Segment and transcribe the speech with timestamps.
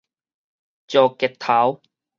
[0.87, 1.79] 石碣頭